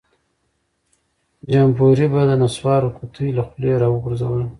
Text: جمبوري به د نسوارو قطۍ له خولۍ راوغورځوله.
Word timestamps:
جمبوري 1.51 2.07
به 2.11 2.21
د 2.29 2.31
نسوارو 2.41 2.93
قطۍ 2.97 3.29
له 3.37 3.43
خولۍ 3.47 3.71
راوغورځوله. 3.81 4.45